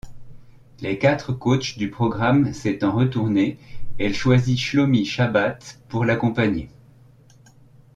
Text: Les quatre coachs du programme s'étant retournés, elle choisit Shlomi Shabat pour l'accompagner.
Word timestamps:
Les 0.79 0.97
quatre 0.97 1.31
coachs 1.31 1.77
du 1.77 1.91
programme 1.91 2.53
s'étant 2.53 2.91
retournés, 2.91 3.59
elle 3.99 4.15
choisit 4.15 4.57
Shlomi 4.57 5.05
Shabat 5.05 5.59
pour 5.89 6.05
l'accompagner. 6.05 6.71